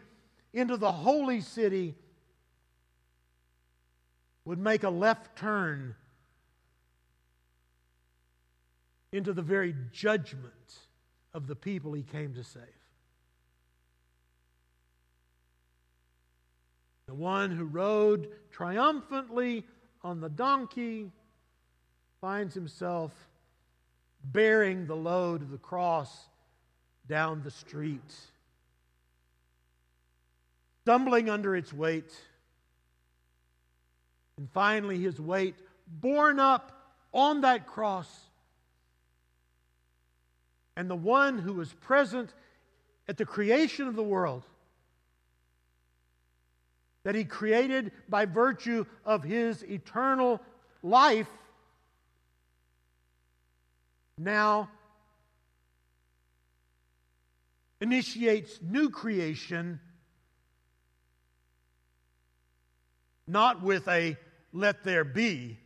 into 0.52 0.76
the 0.76 0.92
holy 0.92 1.40
city, 1.40 1.94
would 4.44 4.58
make 4.58 4.84
a 4.84 4.90
left 4.90 5.36
turn 5.36 5.94
into 9.12 9.32
the 9.32 9.42
very 9.42 9.74
judgment 9.92 10.52
of 11.32 11.46
the 11.46 11.56
people 11.56 11.92
he 11.94 12.02
came 12.02 12.34
to 12.34 12.44
save. 12.44 12.62
The 17.06 17.14
one 17.14 17.50
who 17.50 17.64
rode 17.64 18.28
triumphantly 18.50 19.64
on 20.02 20.20
the 20.20 20.28
donkey 20.28 21.12
finds 22.26 22.54
himself 22.54 23.12
bearing 24.24 24.88
the 24.88 24.96
load 24.96 25.42
of 25.42 25.52
the 25.52 25.58
cross 25.58 26.26
down 27.06 27.40
the 27.44 27.52
street, 27.52 28.12
stumbling 30.82 31.30
under 31.30 31.54
its 31.54 31.72
weight, 31.72 32.12
and 34.38 34.50
finally 34.50 34.98
his 34.98 35.20
weight 35.20 35.54
borne 35.86 36.40
up 36.40 36.72
on 37.14 37.42
that 37.42 37.64
cross. 37.64 38.12
And 40.76 40.90
the 40.90 40.96
one 40.96 41.38
who 41.38 41.52
was 41.52 41.72
present 41.74 42.34
at 43.06 43.18
the 43.18 43.24
creation 43.24 43.86
of 43.86 43.94
the 43.94 44.02
world, 44.02 44.42
that 47.04 47.14
he 47.14 47.22
created 47.22 47.92
by 48.08 48.24
virtue 48.24 48.84
of 49.04 49.22
his 49.22 49.62
eternal 49.62 50.40
life, 50.82 51.28
now 54.26 54.68
initiates 57.80 58.58
new 58.60 58.90
creation, 58.90 59.78
not 63.28 63.62
with 63.62 63.86
a 63.86 64.16
let 64.52 64.82
there 64.82 65.04
be, 65.04 65.58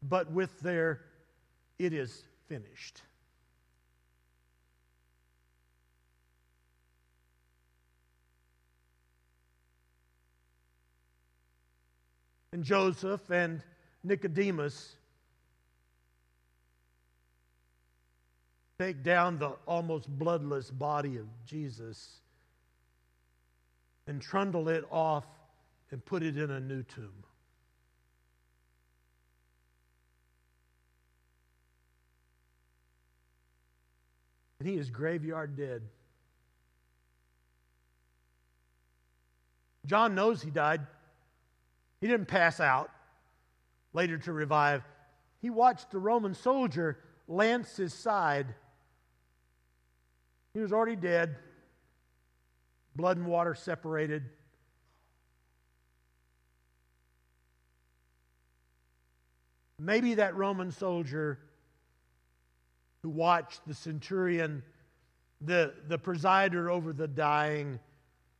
but 0.00 0.30
with 0.30 0.60
their 0.60 1.00
it 1.76 1.92
is 1.92 2.22
finished. 2.46 3.02
And 12.52 12.62
Joseph 12.62 13.30
and 13.30 13.64
Nicodemus 14.04 14.94
take 18.78 19.02
down 19.02 19.38
the 19.38 19.50
almost 19.66 20.08
bloodless 20.08 20.70
body 20.70 21.16
of 21.16 21.26
Jesus 21.46 22.20
and 24.06 24.20
trundle 24.20 24.68
it 24.68 24.84
off 24.90 25.24
and 25.90 26.04
put 26.04 26.22
it 26.22 26.36
in 26.36 26.50
a 26.50 26.60
new 26.60 26.82
tomb. 26.82 27.24
And 34.58 34.68
he 34.68 34.76
is 34.76 34.90
graveyard 34.90 35.56
dead. 35.56 35.82
John 39.86 40.14
knows 40.14 40.42
he 40.42 40.50
died. 40.50 40.80
He 42.00 42.08
didn't 42.08 42.26
pass 42.26 42.60
out 42.60 42.90
later 43.92 44.18
to 44.18 44.32
revive. 44.32 44.82
He 45.40 45.50
watched 45.50 45.90
the 45.90 45.98
Roman 45.98 46.34
soldier 46.34 46.98
lance 47.28 47.76
his 47.76 47.92
side 47.92 48.54
he 50.54 50.60
was 50.60 50.72
already 50.72 50.96
dead, 50.96 51.36
blood 52.96 53.16
and 53.16 53.26
water 53.26 53.54
separated. 53.54 54.22
Maybe 59.78 60.14
that 60.14 60.36
Roman 60.36 60.70
soldier 60.70 61.40
who 63.02 63.10
watched 63.10 63.60
the 63.66 63.74
centurion, 63.74 64.62
the, 65.40 65.74
the 65.88 65.98
presider 65.98 66.70
over 66.70 66.92
the 66.92 67.08
dying, 67.08 67.78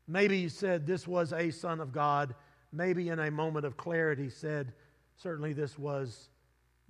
maybe 0.06 0.40
he 0.40 0.48
said 0.48 0.86
this 0.86 1.06
was 1.06 1.32
a 1.32 1.50
son 1.50 1.80
of 1.80 1.92
God. 1.92 2.34
Maybe 2.72 3.08
in 3.08 3.18
a 3.18 3.30
moment 3.30 3.66
of 3.66 3.76
clarity 3.76 4.30
said, 4.30 4.72
certainly 5.16 5.52
this 5.52 5.78
was 5.78 6.28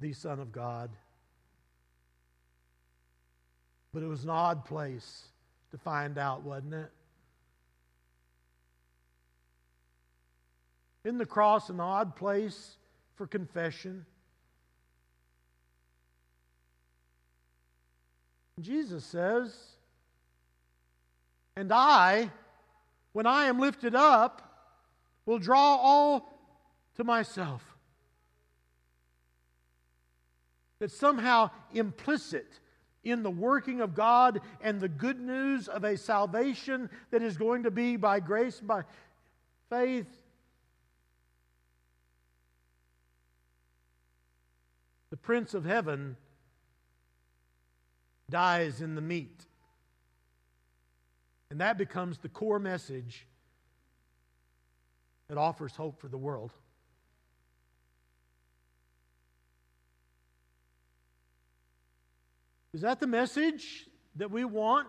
the 0.00 0.12
Son 0.12 0.40
of 0.40 0.50
God. 0.50 0.90
But 3.94 4.02
it 4.02 4.06
was 4.06 4.24
an 4.24 4.30
odd 4.30 4.64
place 4.64 5.22
to 5.70 5.78
find 5.78 6.18
out, 6.18 6.42
wasn't 6.42 6.74
it? 6.74 6.90
Isn't 11.04 11.18
the 11.18 11.26
cross 11.26 11.70
an 11.70 11.78
odd 11.78 12.16
place 12.16 12.76
for 13.14 13.28
confession? 13.28 14.04
Jesus 18.60 19.04
says, 19.04 19.56
And 21.54 21.72
I, 21.72 22.32
when 23.12 23.28
I 23.28 23.44
am 23.44 23.60
lifted 23.60 23.94
up, 23.94 24.42
will 25.24 25.38
draw 25.38 25.76
all 25.76 26.36
to 26.96 27.04
myself. 27.04 27.62
That 30.80 30.90
somehow 30.90 31.50
implicit 31.72 32.58
in 33.04 33.22
the 33.22 33.30
working 33.30 33.80
of 33.80 33.94
God 33.94 34.40
and 34.60 34.80
the 34.80 34.88
good 34.88 35.20
news 35.20 35.68
of 35.68 35.84
a 35.84 35.96
salvation 35.96 36.90
that 37.10 37.22
is 37.22 37.36
going 37.36 37.64
to 37.64 37.70
be 37.70 37.96
by 37.96 38.20
grace, 38.20 38.60
by 38.60 38.82
faith. 39.70 40.08
The 45.10 45.16
Prince 45.16 45.54
of 45.54 45.64
Heaven 45.64 46.16
dies 48.30 48.80
in 48.80 48.94
the 48.94 49.00
meat. 49.00 49.44
And 51.50 51.60
that 51.60 51.78
becomes 51.78 52.18
the 52.18 52.28
core 52.28 52.58
message 52.58 53.26
that 55.28 55.38
offers 55.38 55.76
hope 55.76 56.00
for 56.00 56.08
the 56.08 56.18
world. 56.18 56.52
Is 62.74 62.80
that 62.80 62.98
the 62.98 63.06
message 63.06 63.86
that 64.16 64.32
we 64.32 64.44
want 64.44 64.88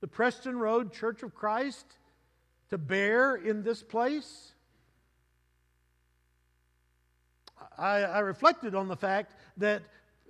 the 0.00 0.06
Preston 0.06 0.58
Road 0.58 0.94
Church 0.94 1.22
of 1.22 1.34
Christ 1.34 1.84
to 2.70 2.78
bear 2.78 3.36
in 3.36 3.62
this 3.62 3.82
place? 3.82 4.52
I, 7.76 7.98
I 7.98 8.18
reflected 8.20 8.74
on 8.74 8.88
the 8.88 8.96
fact 8.96 9.34
that 9.58 9.82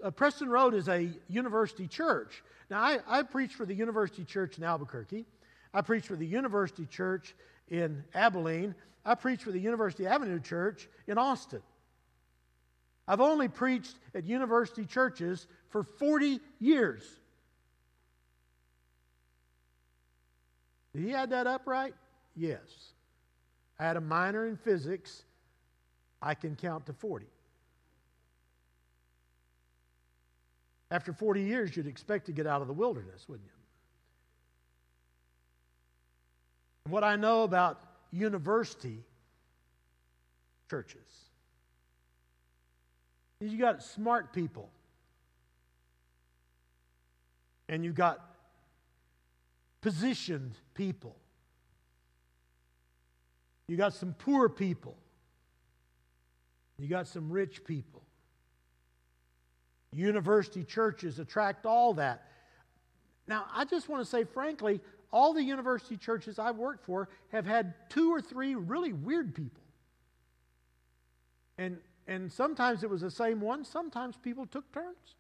uh, 0.02 0.10
Preston 0.10 0.48
Road 0.48 0.74
is 0.74 0.88
a 0.88 1.10
university 1.28 1.86
church. 1.86 2.42
Now, 2.68 2.82
I, 2.82 2.98
I 3.06 3.22
preach 3.22 3.54
for 3.54 3.64
the 3.64 3.74
University 3.74 4.24
Church 4.24 4.58
in 4.58 4.64
Albuquerque. 4.64 5.26
I 5.72 5.82
preach 5.82 6.06
for 6.06 6.16
the 6.16 6.26
University 6.26 6.86
Church 6.86 7.36
in 7.68 8.02
Abilene. 8.12 8.74
I 9.04 9.14
preach 9.14 9.44
for 9.44 9.52
the 9.52 9.60
University 9.60 10.04
Avenue 10.04 10.40
Church 10.40 10.88
in 11.06 11.16
Austin. 11.16 11.62
I've 13.06 13.20
only 13.20 13.48
preached 13.48 13.94
at 14.14 14.24
university 14.24 14.84
churches 14.84 15.46
for 15.70 15.82
40 15.82 16.40
years. 16.58 17.04
Did 20.94 21.04
he 21.04 21.14
add 21.14 21.30
that 21.30 21.46
up 21.46 21.66
right? 21.66 21.94
Yes. 22.36 22.60
I 23.78 23.84
had 23.84 23.96
a 23.96 24.00
minor 24.00 24.46
in 24.46 24.56
physics. 24.56 25.22
I 26.20 26.34
can 26.34 26.56
count 26.56 26.86
to 26.86 26.92
40. 26.92 27.26
After 30.90 31.12
40 31.12 31.42
years, 31.42 31.76
you'd 31.76 31.86
expect 31.86 32.26
to 32.26 32.32
get 32.32 32.46
out 32.46 32.60
of 32.60 32.66
the 32.66 32.74
wilderness, 32.74 33.28
wouldn't 33.28 33.46
you? 33.46 33.52
And 36.84 36.92
what 36.92 37.04
I 37.04 37.14
know 37.14 37.44
about 37.44 37.80
university 38.10 39.04
churches 40.68 41.00
is 43.40 43.52
you 43.52 43.58
got 43.58 43.82
smart 43.84 44.32
people 44.32 44.68
and 47.70 47.84
you 47.84 47.92
got 47.92 48.18
positioned 49.80 50.52
people. 50.74 51.16
You 53.68 53.76
got 53.76 53.94
some 53.94 54.12
poor 54.12 54.48
people. 54.48 54.96
You 56.78 56.88
got 56.88 57.06
some 57.06 57.30
rich 57.30 57.64
people. 57.64 58.02
University 59.92 60.64
churches 60.64 61.20
attract 61.20 61.64
all 61.64 61.94
that. 61.94 62.24
Now, 63.28 63.46
I 63.54 63.64
just 63.64 63.88
want 63.88 64.04
to 64.04 64.10
say, 64.10 64.24
frankly, 64.24 64.80
all 65.12 65.32
the 65.32 65.42
university 65.42 65.96
churches 65.96 66.40
I've 66.40 66.56
worked 66.56 66.84
for 66.84 67.08
have 67.28 67.46
had 67.46 67.74
two 67.88 68.12
or 68.12 68.20
three 68.20 68.56
really 68.56 68.92
weird 68.92 69.32
people. 69.32 69.62
And, 71.56 71.78
and 72.08 72.32
sometimes 72.32 72.82
it 72.82 72.90
was 72.90 73.02
the 73.02 73.10
same 73.10 73.40
one, 73.40 73.64
sometimes 73.64 74.16
people 74.16 74.46
took 74.46 74.72
turns. 74.72 75.14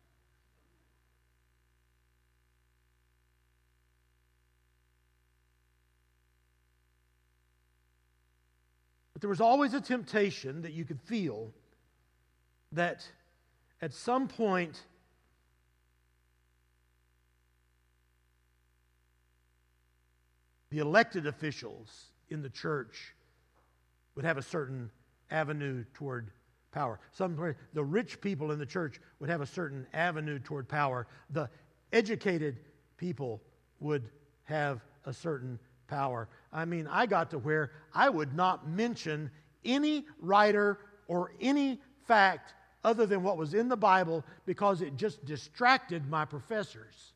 But 9.20 9.24
there 9.24 9.28
was 9.28 9.42
always 9.42 9.74
a 9.74 9.82
temptation 9.82 10.62
that 10.62 10.72
you 10.72 10.86
could 10.86 10.98
feel 10.98 11.52
that 12.72 13.06
at 13.82 13.92
some 13.92 14.26
point 14.26 14.80
the 20.70 20.78
elected 20.78 21.26
officials 21.26 22.06
in 22.30 22.40
the 22.40 22.48
church 22.48 23.14
would 24.14 24.24
have 24.24 24.38
a 24.38 24.42
certain 24.42 24.90
avenue 25.30 25.84
toward 25.92 26.30
power. 26.72 26.98
Some, 27.12 27.36
the 27.74 27.84
rich 27.84 28.22
people 28.22 28.52
in 28.52 28.58
the 28.58 28.64
church 28.64 29.02
would 29.18 29.28
have 29.28 29.42
a 29.42 29.46
certain 29.46 29.86
avenue 29.92 30.38
toward 30.38 30.66
power. 30.66 31.06
The 31.28 31.50
educated 31.92 32.56
people 32.96 33.42
would 33.80 34.08
have 34.44 34.80
a 35.04 35.12
certain 35.12 35.58
power. 35.90 36.28
I 36.52 36.64
mean, 36.64 36.86
I 36.86 37.04
got 37.04 37.30
to 37.32 37.38
where 37.38 37.72
I 37.92 38.08
would 38.08 38.34
not 38.34 38.68
mention 38.68 39.30
any 39.64 40.06
writer 40.20 40.78
or 41.08 41.32
any 41.40 41.80
fact 42.06 42.54
other 42.82 43.04
than 43.04 43.22
what 43.22 43.36
was 43.36 43.52
in 43.52 43.68
the 43.68 43.76
Bible 43.76 44.24
because 44.46 44.80
it 44.80 44.96
just 44.96 45.24
distracted 45.26 46.08
my 46.08 46.24
professors. 46.24 47.12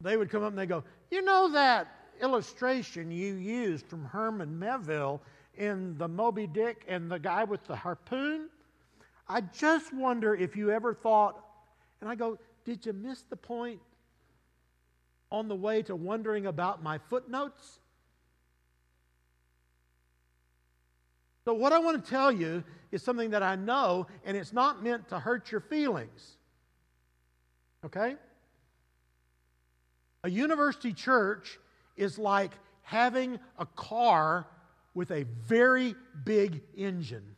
They 0.00 0.16
would 0.16 0.28
come 0.28 0.42
up 0.42 0.50
and 0.50 0.58
they 0.58 0.66
go, 0.66 0.84
You 1.10 1.22
know 1.22 1.50
that 1.52 1.88
illustration 2.20 3.10
you 3.10 3.34
used 3.34 3.86
from 3.86 4.04
Herman 4.04 4.58
Melville 4.58 5.22
in 5.56 5.96
the 5.96 6.08
Moby 6.08 6.46
Dick 6.46 6.84
and 6.86 7.10
the 7.10 7.18
guy 7.18 7.44
with 7.44 7.64
the 7.66 7.76
harpoon? 7.76 8.48
I 9.28 9.40
just 9.40 9.94
wonder 9.94 10.34
if 10.34 10.54
you 10.54 10.70
ever 10.70 10.92
thought, 10.92 11.42
and 12.00 12.10
I 12.10 12.14
go, 12.14 12.38
Did 12.64 12.84
you 12.84 12.92
miss 12.92 13.22
the 13.22 13.36
point? 13.36 13.80
On 15.30 15.48
the 15.48 15.54
way 15.54 15.82
to 15.82 15.96
wondering 15.96 16.46
about 16.46 16.82
my 16.82 16.98
footnotes? 16.98 17.80
So, 21.44 21.54
what 21.54 21.72
I 21.72 21.78
want 21.78 22.04
to 22.04 22.10
tell 22.10 22.32
you 22.32 22.64
is 22.90 23.02
something 23.02 23.30
that 23.30 23.42
I 23.42 23.54
know, 23.54 24.08
and 24.24 24.36
it's 24.36 24.52
not 24.52 24.82
meant 24.82 25.08
to 25.10 25.18
hurt 25.18 25.52
your 25.52 25.60
feelings. 25.60 26.36
Okay? 27.84 28.16
A 30.24 30.30
university 30.30 30.92
church 30.92 31.58
is 31.96 32.18
like 32.18 32.50
having 32.82 33.38
a 33.58 33.66
car 33.66 34.46
with 34.92 35.12
a 35.12 35.24
very 35.46 35.94
big 36.24 36.62
engine, 36.76 37.36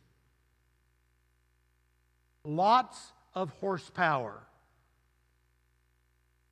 lots 2.43 3.11
of 3.35 3.51
horsepower. 3.59 4.41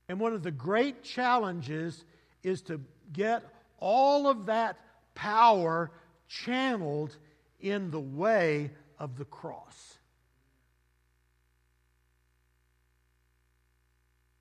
And 0.10 0.20
one 0.20 0.34
of 0.34 0.44
the 0.44 0.52
great 0.52 1.04
challenges 1.04 2.04
is 2.44 2.62
to 2.64 2.80
get 3.12 3.44
all 3.80 4.28
of 4.28 4.46
that 4.46 4.78
power 5.16 5.92
channeled 6.28 7.18
in 7.60 7.92
the 7.92 8.00
way 8.00 8.72
of 9.00 9.18
the 9.18 9.26
cross. 9.26 9.98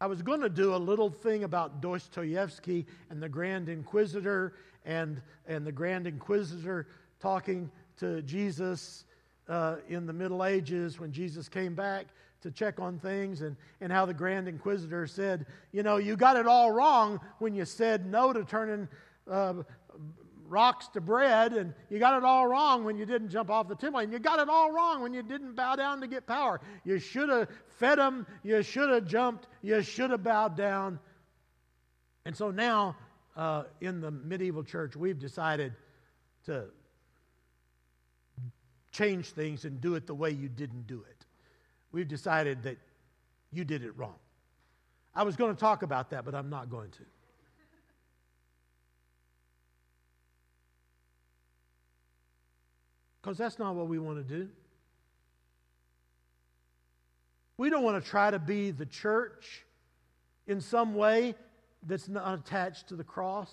I 0.00 0.06
was 0.06 0.20
going 0.20 0.42
to 0.42 0.50
do 0.50 0.74
a 0.74 0.76
little 0.76 1.08
thing 1.08 1.44
about 1.44 1.80
Dostoevsky 1.80 2.86
and 3.08 3.22
the 3.22 3.30
Grand 3.30 3.70
Inquisitor 3.70 4.52
and, 4.84 5.22
and 5.46 5.66
the 5.66 5.72
Grand 5.72 6.06
Inquisitor 6.06 6.86
talking 7.18 7.70
to 7.98 8.20
Jesus 8.22 9.04
uh, 9.48 9.76
in 9.88 10.04
the 10.04 10.12
Middle 10.12 10.44
Ages 10.44 11.00
when 11.00 11.12
Jesus 11.12 11.48
came 11.48 11.74
back 11.74 12.06
to 12.46 12.52
check 12.52 12.78
on 12.78 12.98
things 12.98 13.42
and, 13.42 13.56
and 13.80 13.92
how 13.92 14.06
the 14.06 14.14
Grand 14.14 14.46
Inquisitor 14.46 15.06
said, 15.06 15.46
You 15.72 15.82
know, 15.82 15.96
you 15.96 16.16
got 16.16 16.36
it 16.36 16.46
all 16.46 16.70
wrong 16.70 17.20
when 17.38 17.54
you 17.54 17.64
said 17.64 18.06
no 18.06 18.32
to 18.32 18.44
turning 18.44 18.88
uh, 19.28 19.54
rocks 20.48 20.86
to 20.88 21.00
bread, 21.00 21.52
and 21.52 21.74
you 21.90 21.98
got 21.98 22.16
it 22.16 22.24
all 22.24 22.46
wrong 22.46 22.84
when 22.84 22.96
you 22.96 23.04
didn't 23.04 23.30
jump 23.30 23.50
off 23.50 23.66
the 23.68 23.74
temple, 23.74 24.00
and 24.00 24.12
you 24.12 24.20
got 24.20 24.38
it 24.38 24.48
all 24.48 24.70
wrong 24.70 25.02
when 25.02 25.12
you 25.12 25.24
didn't 25.24 25.54
bow 25.54 25.74
down 25.74 26.00
to 26.00 26.06
get 26.06 26.26
power. 26.26 26.60
You 26.84 27.00
should 27.00 27.28
have 27.28 27.48
fed 27.78 27.98
them, 27.98 28.26
you 28.44 28.62
should 28.62 28.90
have 28.90 29.06
jumped, 29.06 29.48
you 29.62 29.82
should 29.82 30.10
have 30.10 30.22
bowed 30.22 30.56
down. 30.56 31.00
And 32.24 32.36
so 32.36 32.52
now, 32.52 32.96
uh, 33.36 33.64
in 33.80 34.00
the 34.00 34.12
medieval 34.12 34.62
church, 34.62 34.94
we've 34.94 35.18
decided 35.18 35.72
to 36.44 36.66
change 38.92 39.30
things 39.30 39.64
and 39.64 39.80
do 39.80 39.96
it 39.96 40.06
the 40.06 40.14
way 40.14 40.30
you 40.30 40.48
didn't 40.48 40.86
do 40.86 41.04
it 41.10 41.25
we've 41.96 42.06
decided 42.06 42.62
that 42.64 42.76
you 43.50 43.64
did 43.64 43.82
it 43.82 43.96
wrong. 43.96 44.16
I 45.14 45.22
was 45.22 45.34
going 45.34 45.54
to 45.54 45.58
talk 45.58 45.82
about 45.82 46.10
that, 46.10 46.26
but 46.26 46.34
I'm 46.34 46.50
not 46.50 46.68
going 46.68 46.90
to. 46.90 46.98
Because 53.22 53.38
that's 53.38 53.58
not 53.58 53.74
what 53.76 53.88
we 53.88 53.98
want 53.98 54.18
to 54.18 54.22
do. 54.22 54.50
We 57.56 57.70
don't 57.70 57.82
want 57.82 58.04
to 58.04 58.10
try 58.10 58.30
to 58.30 58.38
be 58.38 58.72
the 58.72 58.84
church 58.84 59.64
in 60.46 60.60
some 60.60 60.96
way 60.96 61.34
that's 61.82 62.08
not 62.10 62.40
attached 62.40 62.88
to 62.88 62.96
the 62.96 63.04
cross. 63.04 63.50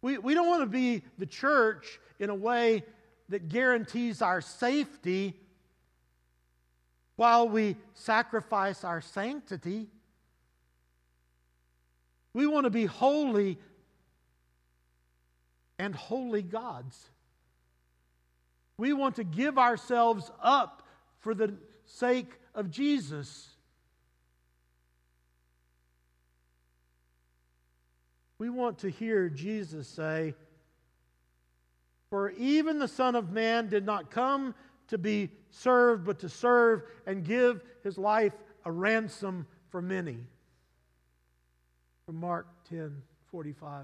We, 0.00 0.16
we 0.16 0.32
don't 0.32 0.48
want 0.48 0.62
to 0.62 0.66
be 0.66 1.02
the 1.18 1.26
church 1.26 2.00
in 2.18 2.30
a 2.30 2.34
way 2.34 2.84
that 3.28 3.48
guarantees 3.48 4.22
our 4.22 4.40
safety 4.40 5.34
while 7.16 7.48
we 7.48 7.76
sacrifice 7.94 8.84
our 8.84 9.00
sanctity. 9.00 9.88
We 12.32 12.46
want 12.46 12.64
to 12.64 12.70
be 12.70 12.84
holy 12.84 13.58
and 15.78 15.94
holy 15.94 16.42
gods. 16.42 17.10
We 18.78 18.92
want 18.92 19.16
to 19.16 19.24
give 19.24 19.58
ourselves 19.58 20.30
up 20.42 20.86
for 21.20 21.34
the 21.34 21.54
sake 21.86 22.30
of 22.54 22.70
Jesus. 22.70 23.48
We 28.38 28.50
want 28.50 28.78
to 28.80 28.90
hear 28.90 29.30
Jesus 29.30 29.88
say, 29.88 30.34
for 32.10 32.30
even 32.30 32.78
the 32.78 32.88
Son 32.88 33.14
of 33.14 33.32
Man 33.32 33.68
did 33.68 33.84
not 33.84 34.10
come 34.10 34.54
to 34.88 34.98
be 34.98 35.30
served, 35.50 36.04
but 36.04 36.20
to 36.20 36.28
serve 36.28 36.82
and 37.06 37.24
give 37.24 37.62
his 37.82 37.98
life 37.98 38.32
a 38.64 38.70
ransom 38.70 39.46
for 39.70 39.82
many. 39.82 40.18
From 42.06 42.16
Mark 42.16 42.46
10 42.68 43.02
45. 43.30 43.80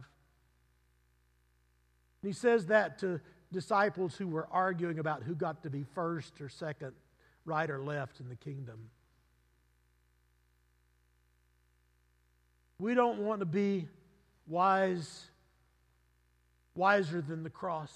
And 2.23 2.29
he 2.29 2.33
says 2.33 2.67
that 2.67 2.99
to 3.01 3.21
disciples 3.53 4.17
who 4.17 4.29
were 4.29 4.47
arguing 4.51 4.99
about 4.99 5.23
who 5.23 5.35
got 5.35 5.63
to 5.65 5.71
be 5.71 5.85
first 5.95 6.41
or 6.41 6.49
second, 6.49 6.93
right 7.45 7.69
or 7.69 7.83
left 7.83 8.21
in 8.21 8.29
the 8.29 8.37
kingdom. 8.37 8.91
We 12.79 12.95
don't 12.95 13.19
want 13.19 13.41
to 13.41 13.47
be 13.47 13.89
wise, 14.47 15.27
wiser 16.75 17.21
than 17.21 17.43
the 17.43 17.51
cross. 17.51 17.93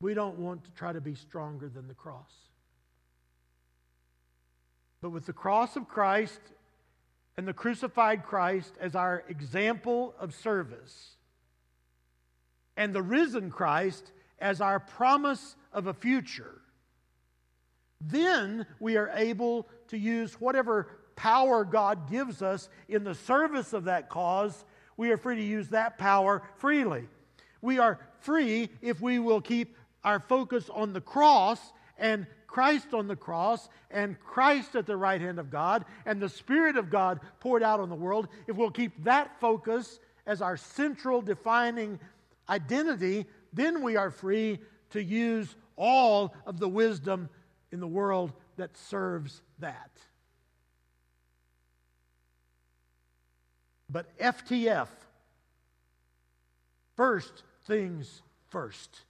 We 0.00 0.14
don't 0.14 0.38
want 0.38 0.64
to 0.64 0.70
try 0.72 0.92
to 0.92 1.00
be 1.00 1.14
stronger 1.14 1.68
than 1.68 1.88
the 1.88 1.94
cross. 1.94 2.32
But 5.00 5.10
with 5.10 5.26
the 5.26 5.32
cross 5.32 5.76
of 5.76 5.88
Christ 5.88 6.40
and 7.36 7.46
the 7.46 7.52
crucified 7.52 8.24
Christ 8.24 8.74
as 8.80 8.94
our 8.94 9.24
example 9.28 10.14
of 10.18 10.34
service, 10.34 11.16
and 12.76 12.94
the 12.94 13.02
risen 13.02 13.50
Christ 13.50 14.12
as 14.38 14.60
our 14.60 14.78
promise 14.78 15.56
of 15.72 15.88
a 15.88 15.94
future, 15.94 16.60
then 18.00 18.64
we 18.78 18.96
are 18.96 19.10
able 19.14 19.68
to 19.88 19.98
use 19.98 20.40
whatever 20.40 20.88
power 21.16 21.64
God 21.64 22.08
gives 22.08 22.40
us 22.40 22.68
in 22.88 23.02
the 23.02 23.14
service 23.14 23.72
of 23.72 23.84
that 23.84 24.08
cause. 24.08 24.64
We 24.96 25.10
are 25.10 25.16
free 25.16 25.36
to 25.36 25.42
use 25.42 25.68
that 25.70 25.98
power 25.98 26.42
freely. 26.58 27.08
We 27.60 27.80
are 27.80 27.98
free 28.20 28.68
if 28.80 29.00
we 29.00 29.18
will 29.18 29.40
keep 29.40 29.76
our 30.04 30.20
focus 30.20 30.70
on 30.70 30.92
the 30.92 31.00
cross 31.00 31.60
and 31.98 32.26
Christ 32.46 32.94
on 32.94 33.08
the 33.08 33.16
cross 33.16 33.68
and 33.90 34.18
Christ 34.20 34.74
at 34.74 34.86
the 34.86 34.96
right 34.96 35.20
hand 35.20 35.38
of 35.38 35.50
God 35.50 35.84
and 36.06 36.20
the 36.20 36.28
Spirit 36.28 36.76
of 36.76 36.90
God 36.90 37.20
poured 37.40 37.62
out 37.62 37.80
on 37.80 37.88
the 37.88 37.94
world, 37.94 38.28
if 38.46 38.56
we'll 38.56 38.70
keep 38.70 39.04
that 39.04 39.38
focus 39.40 40.00
as 40.26 40.42
our 40.42 40.56
central 40.56 41.20
defining 41.20 41.98
identity, 42.48 43.26
then 43.52 43.82
we 43.82 43.96
are 43.96 44.10
free 44.10 44.58
to 44.90 45.02
use 45.02 45.54
all 45.76 46.34
of 46.46 46.58
the 46.58 46.68
wisdom 46.68 47.28
in 47.70 47.80
the 47.80 47.86
world 47.86 48.32
that 48.56 48.76
serves 48.76 49.42
that. 49.58 49.90
But 53.90 54.18
FTF, 54.18 54.88
first 56.96 57.44
things 57.66 58.22
first. 58.50 59.02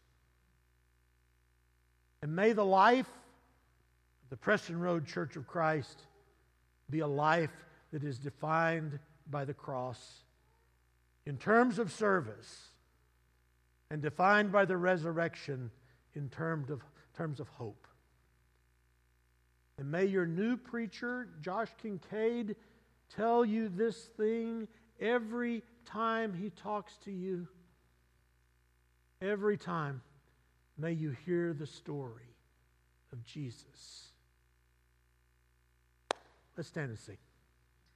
And 2.23 2.35
may 2.35 2.53
the 2.53 2.65
life 2.65 3.07
of 3.07 4.31
the 4.31 4.37
Preston 4.37 4.79
Road 4.79 5.07
Church 5.07 5.37
of 5.37 5.47
Christ 5.47 6.03
be 6.91 7.01
a 7.01 7.07
life 7.07 7.65
that 7.93 8.03
is 8.03 8.19
defined 8.19 8.99
by 9.31 9.45
the 9.45 9.55
cross 9.55 10.25
in 11.27 11.37
terms 11.37 11.79
of 11.79 11.93
service 11.93 12.69
and 13.91 14.03
defined 14.03 14.51
by 14.51 14.65
the 14.65 14.77
resurrection 14.77 15.71
in 16.15 16.29
terms 16.29 16.71
of, 16.71 16.83
terms 17.15 17.41
of 17.41 17.49
hope. 17.49 17.87
And 19.79 19.91
may 19.91 20.07
your 20.07 20.27
new 20.27 20.57
preacher, 20.57 21.29
Josh 21.41 21.69
Kincaid, 21.81 22.57
tell 23.15 23.45
you 23.45 23.69
this 23.69 23.97
thing 24.17 24.67
every 25.01 25.63
time 25.85 26.35
he 26.35 26.51
talks 26.51 26.97
to 27.05 27.13
you. 27.13 27.47
Every 29.21 29.57
time, 29.57 30.03
may 30.79 30.93
you 30.93 31.15
hear 31.27 31.53
the 31.53 31.67
story 31.67 32.35
of 33.13 33.25
Jesus. 33.25 34.13
Let's 36.57 36.69
stand 36.69 36.91
and 36.91 36.99
sing. 36.99 37.17